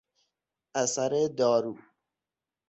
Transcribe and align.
اثر 0.81 1.27
دارو 1.27 1.75